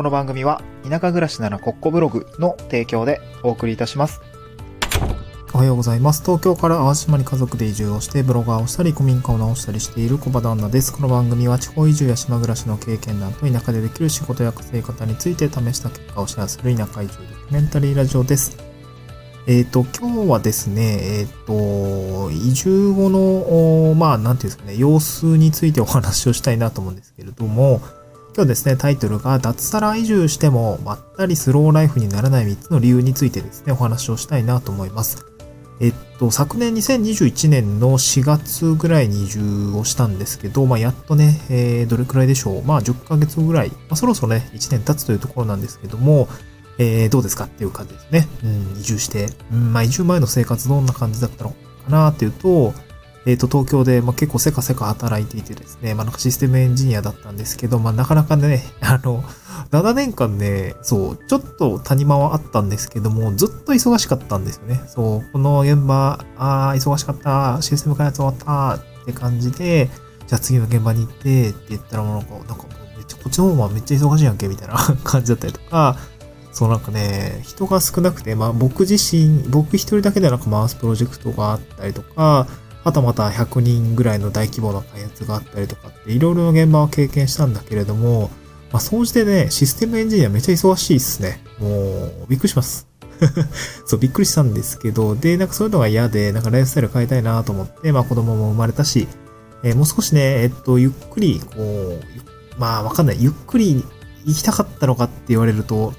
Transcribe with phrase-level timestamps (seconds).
[0.00, 4.22] この番組は田舎暮らしならコッコブログの提供でお送りいたします。
[5.52, 6.22] おはようございます。
[6.22, 10.90] 東京から淡島に家族で移住をしてブロガーをしたり古民家を直したりしている小場旦那です。
[10.90, 18.56] この番組は地方移住や島暮らしの経験談と田舎でできる仕事や稼ぎ方について試した結果をシェアする田舎移住ドキュメンタリーラジオです。
[19.46, 27.82] えっ、と、今日はですね、えっ、と、移住後の、まあ、なんていうんですかね、様子についてお話をしたいなと思うんですけれども、
[28.32, 35.26] 今日ですね、タイトルが脱サラ移住してもまったりスローライフにならない3つの理由についてですね、お話をしたいなと思います。
[35.80, 42.62] えっと、昨年2021年の4月ぐらいに移住をしたんですけど、まあ、やっとね、えー、どれくらいでしょう。
[42.62, 46.28] まあ、10ヶ月ぐらい、まあ、そろそろね、1年経つというところなんですけども、
[46.78, 48.28] えー、どうですかっていう感じですね。
[48.44, 49.28] うん、移住して。
[49.52, 51.56] うん、まあ、移住前の生活どんな感じだったのか
[51.88, 52.74] なっていうと、
[53.26, 59.22] えっ、と、東京で、まあ、結構せかせか働いていてですね、まあ、なんかシステムエンジニアだったんですけど、まあ、なかなかね、 あの、
[59.70, 64.82] 7年間ね、そう、ちょっと谷間はあったんですけども、ずっと忙しかったんですよね。
[64.88, 69.90] そう、この現場、ああ、忙しかった、システム開発終わったって感じで、
[70.26, 72.64] じゃあ次の現場に行ってって言ったらもうなんか、なんか
[72.96, 75.98] めっちゃ、こっちの方はめっちゃ忙しいやんけ、みたいな 感じだったりとか、
[76.52, 82.46] そうなんかね、人が少なくて、まあ僕自身、僕一人だけでなんか回すプロジェクトがあったりとか、
[82.84, 88.30] はたまた100人ぐらいの大規模な開発があったりとかって、いろいろな現場を経験したんだけれども、
[88.72, 91.42] まあ、総じてね、システムエンジニアめっちゃ忙しいっすね。
[91.58, 92.86] もう、びっくりします。
[93.84, 99.08] そう、びっくりしたんですけど、で、なんかそういうのが嫌で、なんかライフスタイル変えたいなと思って、まあ子供も生まれたし、
[99.62, 102.00] えーもう少しね、えっと、ゆっくり、こう、
[102.58, 103.18] まあわかんない。
[103.20, 103.84] ゆっくり
[104.24, 105.92] 行きたかったのかって言われると、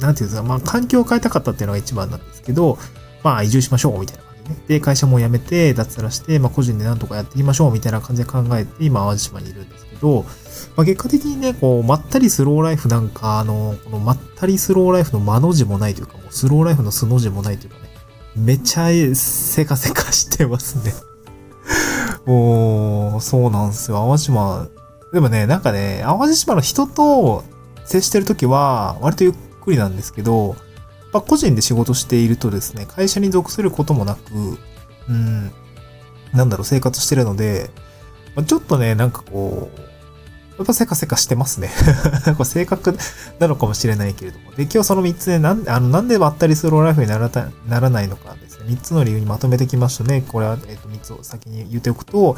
[0.00, 2.78] なんていうんですか、まあ環境を変えたかったっていうのが一番なんですけど、
[3.22, 4.56] まあ移住しましょう、みたいなね。
[4.68, 10.24] で、会社も辞めて、脱サラして、まあ個人でなんとかやっていきましょう、みたいな感じで考えて、今、淡路島にいるんですけど、
[10.76, 17.90] まあ、結果的にね、こう、まったりスローライフなんか、あの、このまったりスローライフの間の字もないというか、もうスローライフの素の字もないというかね、
[18.36, 20.94] めちゃせかせかしてますね。
[22.26, 23.98] もう、そうなんですよ。
[23.98, 24.68] 淡路島、
[25.12, 27.44] でもね、なんかね、淡路島の人と
[27.84, 30.56] 接してるときは、割とゆっくりなんですけど、
[31.14, 34.58] まあ、個人で仕事しているとですね、会社に属することもなく、
[35.08, 35.52] うん、
[36.32, 37.70] なんだろう、生活してるので、
[38.46, 39.80] ちょっとね、なんかこう、
[40.58, 41.70] やっぱせかせかしてますね。
[42.36, 42.96] これ性格
[43.38, 44.50] なのかもしれないけれども。
[44.52, 48.66] で、今日その3つで、なんあのなんでばったりスローライフにならたならないのかですね。
[48.70, 50.24] 3つの理由にまとめてきましたね。
[50.26, 52.36] これは、えっ、と、3つを先に言っておくと、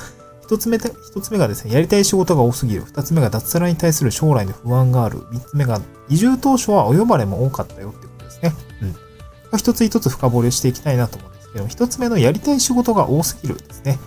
[0.48, 2.84] 1つ目で、一つ目がですね、やりたい仕事が多すぎる。
[2.84, 5.20] 2つ目が脱サラに対する将来の不安がある。
[5.32, 8.05] 3つ目が、移住当初はお呼ばれも多かったよって
[8.40, 8.54] ですね。
[8.82, 9.58] うん。
[9.58, 13.98] 一つ一つ深掘りしていきたいなと思うんですけど、1つ目のやりたい仕事が多すぎるですね。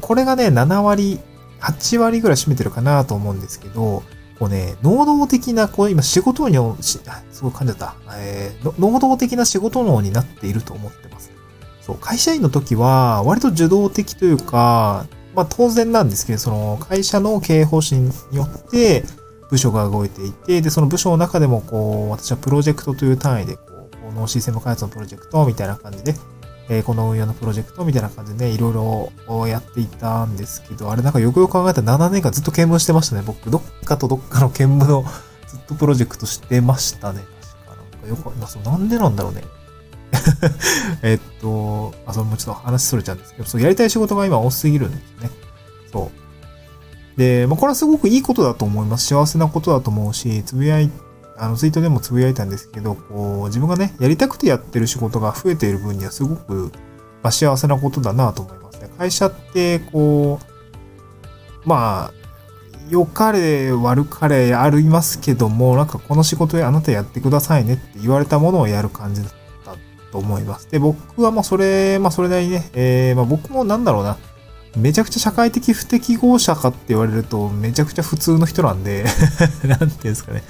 [0.00, 1.20] これがね、7割、
[1.60, 4.02] 8割ぐらい占めてるかなと思うんですけど、
[4.38, 7.00] こうね、能動的な、こう今仕事に、あす
[7.42, 7.94] ごい噛んじゃった。
[8.16, 11.30] えー能動的な仕事能になっていると思ってます。
[11.80, 19.04] そう、会社員の時は、割と受動的というか、まあ当然なんですけど、その会社の経営方針によって、
[19.50, 23.58] 部署が動いていて、で、その部署の中でも、こう、私はプロジェクトという単位で、
[24.18, 26.14] のシステム開発のプロジェクトみたいな感じで、
[26.68, 33.22] えーこの運用のプロジェクトみたいな感じでね、いろいろやっていたんですけど、あれなんかよくよく考えたら7年間ずっと兼務してましたね。
[33.24, 35.04] 僕、どっかとどっかの兼務の
[35.46, 37.22] ずっとプロジェクトしてましたね。
[37.40, 37.76] 確か。
[37.76, 39.44] なんかよく、なそうなんでなんだろうね。
[41.02, 45.30] えっと、あ、それもちょっと話それちゃうんですけど、そう、やりたい仕事が今多すぎるんですね。
[45.92, 46.10] そ
[47.16, 47.18] う。
[47.18, 49.06] で、まあ、これはすごくいいことだと思います。
[49.06, 50.90] 幸せなことだと思うし、つぶやい、
[51.38, 56.72] あの、ツイートでもつぶやいたんですけど、こう、自分がね、やりたくてやってる仕事が増えている分にはすごく、
[57.22, 58.90] まあ、幸せなことだなと思いますね。
[58.98, 60.40] 会社って、こ
[61.64, 62.18] う、まあ、
[62.90, 69.32] 良かれ悪かれありますけども、なんかこの仕事であなたやってくださいねって言われたものをやる感じだっ
[69.64, 69.76] た
[70.10, 70.70] と思います。
[70.70, 74.16] で、僕はまあそれ、まあそれなりにね、えー、まあ僕もなんだろうな、
[74.78, 79.04] めちゃくちゃ社会的不適合者かって言われると、めちゃくちゃ普通の人なんで、
[79.64, 80.44] なんていうんですかね。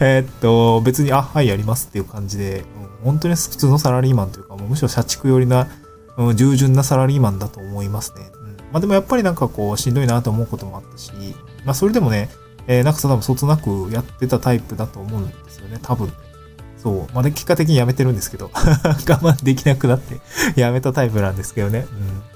[0.00, 2.64] えっと、別に、あ、はい、やりますっていう感じで、
[3.04, 5.66] 本当に普通のサラリーマンというか、もうむしろ社畜寄りな、
[6.16, 8.30] うん従順なサラリーマンだと思いますね。
[8.34, 11.10] うん、まあでもやっぱりなんかこう、しんどいなと思うこともあったし、
[11.64, 12.28] まあそれでもね、
[12.66, 16.12] えーなんか多分そつなくやってたタイプだと思うんですよね、多分。
[16.82, 17.14] そう。
[17.14, 20.20] まあ、で結果的にやめてるんですけど、 我慢できなくなって
[20.56, 21.86] やめたタイプなんですけどね。
[21.90, 22.31] うん。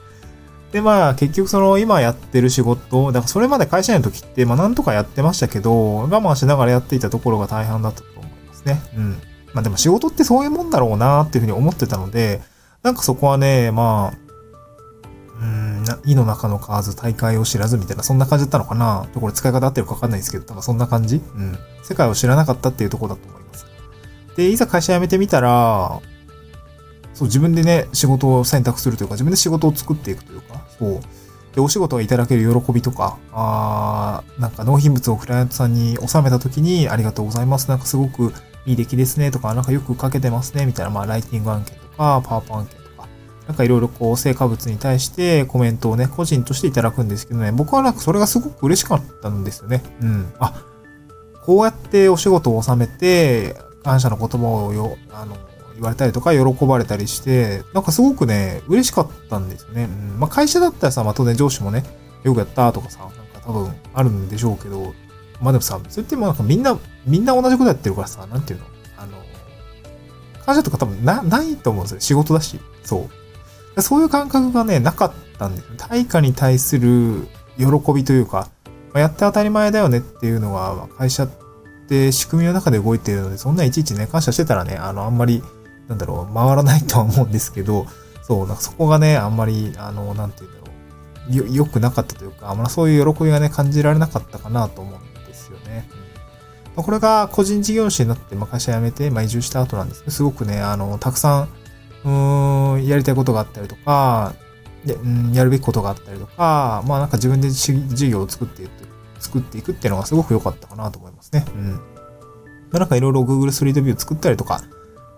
[0.72, 8.82] で、まあ、結局その、今やってる仕事、だからそれまで会社員の時って、まあ、なんとかやってましたけど、我慢しながらやっていたところが大半だったと思いますね。
[8.96, 9.10] うん。
[9.54, 12.42] まあ、でも仕事ってそういうもんだろうなっていうふうに思ってたので、
[12.82, 14.26] なんかそこはね、まあ、
[15.40, 21.58] うん、意の中の蛙大会を知らずみたいな、そんな感じだったのかなこれ使い方合ってるかわかんないですけど、多分そんな感じうん。
[21.82, 23.66] 世界を知らなかったっていうところだと思います。
[24.36, 26.00] で、いざ会社辞めてみたら、
[27.16, 31.00] そう、自分でね、仕事を選択するというか、自分で仕事を作っていくというか、そう。
[31.54, 37.68] で、お仕事をいただける喜びとか、あなんか納品物をクライアントさんに納めた時に、ありがとうございます。
[37.70, 38.34] なんかすごく
[38.66, 43.08] いい出来ですねとか、なんかよく書けてますね、みたいな、まあ、ライティング案件とか、パワーポ案件とか、
[43.48, 49.82] なんかいろいろこう、成果物に対してコメントをね、個人としていただくんですけどね、僕はなんかそれがすごく嬉しかったんですよね。
[50.02, 50.32] うん。
[50.38, 50.62] あ、
[51.42, 55.36] こうやってお仕事を収めて、感謝の言葉をよ、あの、
[55.76, 59.84] 言われたりとか、喜ばれたりして、なんかすごくね、嬉しかったんですよね。
[59.84, 60.18] うん。
[60.18, 61.84] まあ、会社だったらさ、まあ、当然上司もね、
[62.24, 64.92] よくやったとかさ、なんか多分あるんでしょうけど、
[65.40, 68.66] まあでもさ、それってもなんかみんな、みんな同じことやってるからさ、なんていうの？
[68.96, 69.12] あの、
[70.44, 72.00] 感謝とか多分な、ないと思うんですよ。
[72.00, 72.58] 仕事だし。
[72.84, 73.08] そ
[73.76, 73.82] う。
[73.82, 75.74] そういう感覚がね、なかったんですよ。
[75.76, 78.48] 対価に対する喜びというか、
[78.94, 81.30] まあ、やって当たり前だよねっていうのは、会社っ
[81.86, 85.42] て仕組みの中で動いてるので、そんないちいちね、感謝してたらね、あの、あんまり
[85.88, 87.86] なんだろう、回らないとは思うんですけど、
[88.22, 90.72] そう、なんかそこがね、あんまり、あの、なんていうんだろ
[91.30, 95.88] う、よ、良くなかったというか、あんまりそういう喜びがね、感じられなかったかなと思うんですよね。
[96.74, 101.48] まあ、これが個人事業主になって、まあ、会社辞めて、まあ、移住した後なんですけど、すごくね、あの、たくさん、
[102.04, 104.34] うん、やりたいことがあったりとか、
[104.84, 107.74] で、うん、やるべきことがあったりとか、まあなんか自分で事
[108.08, 108.70] 業を作っていく、
[109.18, 111.44] 作っていくっていうのがすごく良かったかなと思いますね。
[111.54, 111.80] うん。
[112.70, 114.62] なんかいろいろ Google ストリートビュー作ったりとか、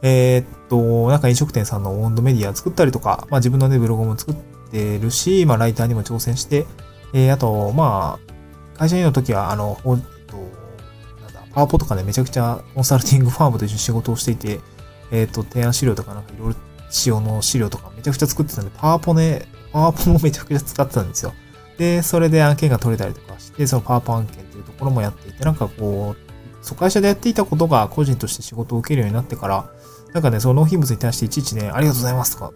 [0.02, 4.34] えー、っと、なんか飲食店さんのオンドメディア作ったりとか、まあ自分のね、ブログも作っ
[4.70, 6.66] てるし、まあライターにも挑戦して、
[7.12, 8.18] えー、あと、ま
[8.76, 10.36] あ、会社員の時は、あの、えっと、
[11.22, 14.60] なんだ、パワポとかね、めちゃくちゃコンサルティングファームと一緒に仕事をしていて、
[15.10, 16.56] えー、っと、提案資料とかなんかいろいろ
[16.90, 21.32] 仕様の資料とかめちゃくちゃ作ってたんで、パワポね、パワポもめちゃくちゃ使ってたんですよ。
[21.78, 29.70] で、それで案件が取れたりとかして、そのパワポ案件っていうところもやっていて、なんかこう、そう、会社でやっていたことが個人として仕事を受けるようになってから、
[30.12, 32.52] なんかね、その納品物に対していちいちね、ありがとうございますとか、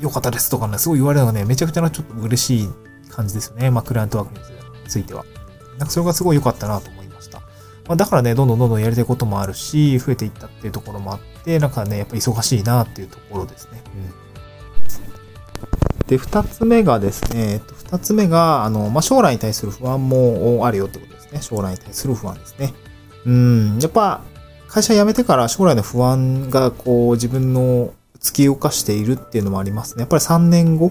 [0.00, 2.68] よかったですとかね、すごい言われるのがね、めちゃくちゃなちょっと嬉しい
[3.10, 3.70] 感じですよね。
[3.70, 4.40] まあ、クライアントワークに
[4.88, 5.24] ついては。
[5.78, 7.40] なんかそれがすごい良かったなと思いました。
[7.86, 13.82] まあ、だからね、どんどんどんどんやりたいこともあるし、増えていったっていうところもあって、なんかね、やっぱ忙しいなっていうところですね。
[13.94, 14.24] うん。
[16.06, 21.40] で、二つ目がですね、二つ目が、あの、まあ、将来に対する不安もあるよってことですね。
[21.40, 22.74] 将来に対する不安ですね。
[23.24, 24.22] うん、やっぱ、
[24.74, 30.00] 会社辞めてから将来の不安がこう自分の突き動かしているっていうのもありますね。
[30.00, 30.90] やっぱり3年後、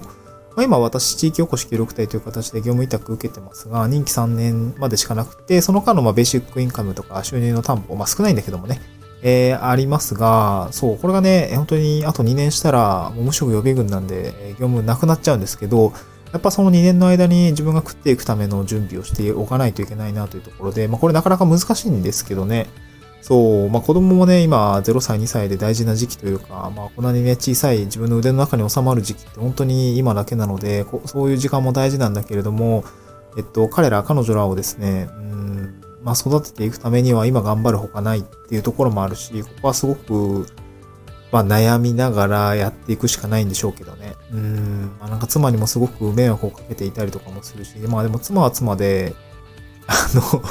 [0.56, 8.80] まあ、今私地域おこし協力隊という形で業務委託受けてますが、任期3年までしかなくて、その間のまベーシックインカムとか収入の担保、まあ少ないんだけどもね、
[9.22, 15.92] えー、ありますが、そう、これがね、本当にあと2年したら、もう無職予備軍なんで、業務なくなっちゃうんですけど、
[16.32, 22.66] やっぱその2年の間に自分が食っていくための準備をしておかないといけないなというところで、まあこれなかなか難しいんですけどね、
[23.24, 32.84] そう、まあ子供もね、今0歳、2歳で大事な時期というか、まあこんなにね、小さい自分の腕の中に収まる時期って本当に今だけなので、そういう時間も大事なんだけれども、
[33.38, 40.46] えっと、彼ら、彼女らをですね、うん、まあ育てていくためには今頑張るほかないっていうところもあるし、ここはすごく、
[41.32, 44.16] まあ悩みながらやっていくしかないんでしょうけどね。
[44.34, 49.14] うん、まあなんか妻にもすごく迷惑をかけていたりとかもするし、まあでも妻は妻で、
[49.86, 50.42] あの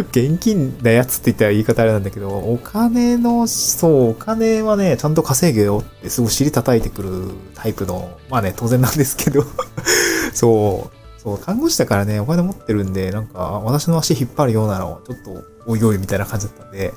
[0.00, 9.44] 現金なやつって言ったら言い方あれなんだけど、お金の、そう、お金はね、ちゃんと稼げよってすごい尻叩いてくるタイプの、まあね、当然なんですけど。
[10.34, 16.92] そう、そう、看護師だからね、お金持ってるんで、なんか、私の足引っ張るようなの、ちょっと、おいおいみたいな感じだったんで、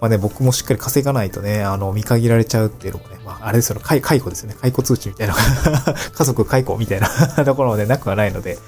[0.00, 4.56] まあね、僕もしっかり稼がないとね、あの、見限られちゃうっていうのもね、まあ、あれですよ、解雇ですよね。
[4.60, 5.34] 解雇通知みたいな、
[6.12, 7.08] 家族解雇みたいな
[7.44, 8.58] ところまでなくはないので、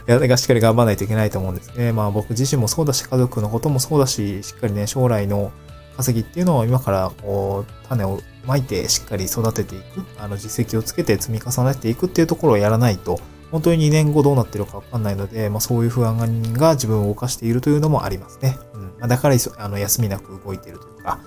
[0.06, 1.92] やがしっかり頑張らないといけないと思うんですね。
[1.92, 5.52] まあ僕自身もそうだし、家族のこともそうだし、しっかりね、将来の
[5.96, 13.20] 稼ぎっていうのを今からこう、種をまいてしっかり育てていく、あの実績をつけて積み重ねていくっていうところをやらないと、
[13.50, 16.16] 本当に2年後どうなってるかわかんないので、まあそういう不安
[16.52, 18.58] が自分を動かしているというのもありますね。
[18.74, 18.90] うん。
[19.00, 21.20] ま、だからあの休みなく動いているというか、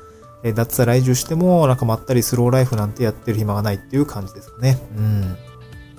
[0.44, 4.78] え脱サラ移住してもなんかまったりスローライフなんてやってる暇がないっていう感じですかね。
[4.98, 5.38] うん。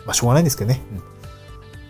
[0.04, 0.82] まあしょうがないんですけどね。
[0.92, 1.17] うん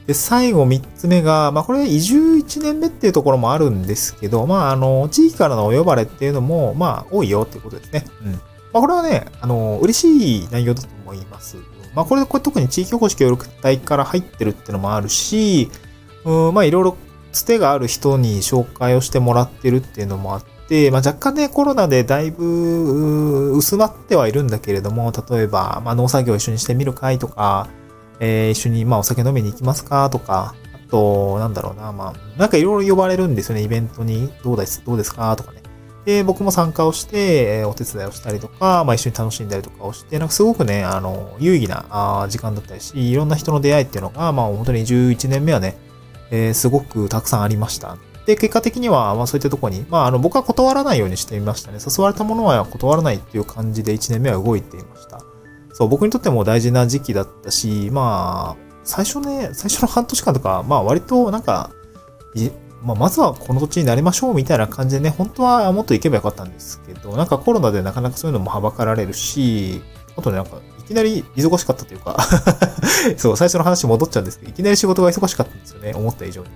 [0.08, 8.06] で、最後3つ目が、まあこれ移住1年目っていうところもあるんですけど、まああの、地域からのお呼ばれっていうのも、まあ多いよっていうことですね。
[8.24, 8.32] うん。
[8.32, 8.40] ま
[8.72, 11.58] あこれはね、あの、嬉しい内容だと思います。
[11.94, 15.70] まあこれ、これ特に地域おこし協力隊から入ってるっていうのもあるし、
[16.24, 16.96] うん、まあいろいろ
[17.32, 27.68] つてがある人に紹介をしてもらってるっていうのもあって、まあ若干ね、コロナでだいぶ薄まってはいるんだけれども、例えば、まあ農作業を一緒にしてみる会とか、
[28.20, 30.08] えー、一緒に、まあ、お酒飲みに行きますか？
[30.10, 34.30] とか、あと、なんだろうな、まあ、なんかいろいろ呼ばれるんですよね、イベントに。
[34.42, 35.34] どうですどうですか？
[35.36, 35.62] とかね。
[36.04, 45.76] で、僕も参加をして、えお手伝いをしたりとか、まあ一緒に楽しんだりとかをして、なんかすごくね、あの、有意義なあ時間だったりし、いろんな人の出会いっていうのが、まあ本当に11年目はね、
[46.30, 47.98] えー、すごくたくさんありました。
[48.24, 51.78] で、結果的には、まあそういったとこに、まああの僕は断らないようにしてみましたね。
[51.86, 55.20] 誘われたものは断らないっていう感じで1年目は動いていました。
[55.78, 61.70] そう、僕にとっても大事な時期だったし、まあ、最初ね、最初の半年間とか、まあ割となんか、
[62.82, 69.80] まあ、まずはこの土地になりましょうみたいな感じでね、本当はもっと行けばよかったんですけど、なんかコロナでなかなかそういうのもはばかられるし、
[70.16, 72.16] あとね、なんか、いきなり忙しかったというか
[73.16, 76.48] そう、最初の話戻っちゃうんですけど、いきなり仕事が忙しかったんですよね、思った以上に。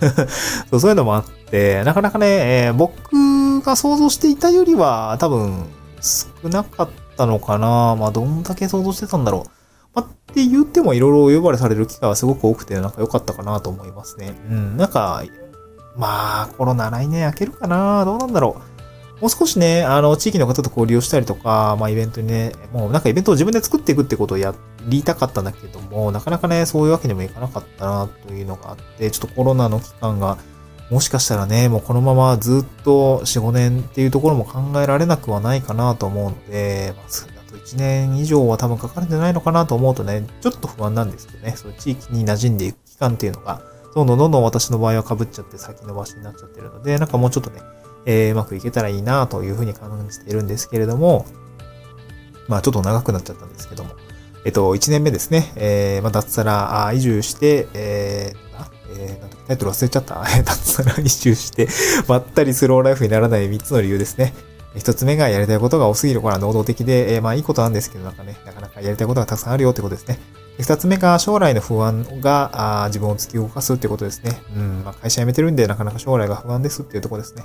[0.70, 2.26] そうそういうのもあって、なかなかね、
[2.68, 5.66] えー、僕が想像していたよりは多分
[6.00, 6.88] 少なかっ
[7.20, 7.96] たのかな。
[7.96, 9.50] まあ、どんだけ想像してたんだろう。
[9.94, 14.34] まあ、って言ってもいろいろ呼ばれされる機会はすごく多くて、なんか良かったかなと思いますね。
[14.48, 15.22] うん、なんか、
[15.96, 18.56] まあ、コロナ来年明けるかなどうなんだろ
[19.18, 19.20] う。
[19.20, 24.54] もう少しね、あの、地域の方と交流をしたりとか、まあ、イベントにね、もうなんかイベントを自分で作っていくってことをや
[24.86, 30.38] りたかったんだけども、なかなかね、そういうわけにもいかなかったな、というのがあって、ちょっとコロナの期間が、
[30.90, 43.62] もしかしたらね、もうこのままずっと4、5年っていうところも考えられなくはないかなと思うので、まあ、あと1年以上は多分かかるんじゃないのかなと思うとね、ちょっと不安なんですけどね、そういう地域に馴染んでいく期間っていうのが、
[43.94, 47.60] どんどんどんどん私の場合は被っちゃって先延ばしになっちゃってるので、なんかもうちょっとね、
[48.06, 51.26] えー、うまくいけたらいいなというふうに感じているんですけれども、
[52.48, 53.90] まあちょっと長くなっちゃったんですけども、
[54.44, 60.22] えっと、1年目ですね、えー、まあ脱サラ移住して、えー、えー、なんだタイトル忘れちゃった。
[60.44, 61.68] 脱サラ移住して、
[62.06, 64.34] まったりスローライフにならない3つの理由ですね。
[64.76, 70.18] 一つ目がやりたいことが多すぎるから能動的で、えー、まあいいことなんですけど、なんかね、なかなかやりたいことがたくさんあるよってことですね。
[70.58, 74.40] 二つ目が将来の不安があ自分を突き動かすってことですね。
[74.54, 77.44] うん、まあ、会社辞めてるんでなかなか将来が不安ですっていうとこですね。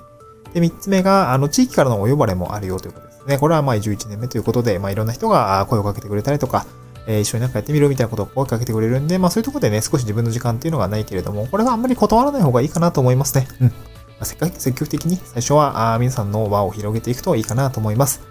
[0.53, 3.37] で、三つ目が、あの、地域からのお呼ばれもあるよということですね。
[3.37, 6.65] これはまあ11年目ということで、まあいろんな人が声をかけてくれたりとか、
[7.07, 13.47] えー、一緒になんかやってみるみたいなことを声かけてくれるんで、まあそういうとこでね、少し自分の時間っていうのがないけれども、これはあんまり断らない方がいいかなと思いますね。
[13.61, 13.67] うん。
[13.67, 13.73] ま
[14.21, 18.21] あ、せっかく積極的に最初はあ皆さんの輪を広げていくといいかなと思います。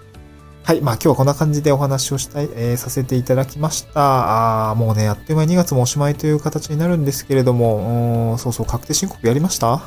[0.62, 0.81] はい。
[0.81, 4.71] まあ今日はこんな感じでお話をしたい、えー、させていただきました。
[4.71, 9.83] あもうね、あっという間に2月もおしまいという形になるんですけれども、うんそうそう、確定申告やりました？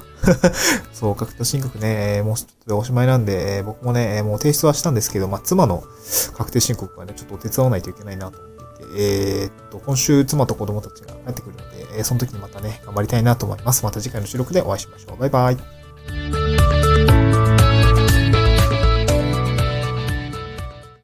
[0.93, 5.83] そう、確定申告ね、もうちょっとでおしまいなんで、僕もね、もう提出はしたんですけど、まあ妻の
[6.37, 8.37] 確定申告はね、ちょっと手伝わないといけないなと、
[8.95, 13.83] えー、っと、今週妻と子供たちが帰ってくるので、えー、その時にまたね、頑張りたいなと思います。
[13.83, 15.17] また次回の収録でお会いしましょう。
[15.17, 16.36] バイバイ。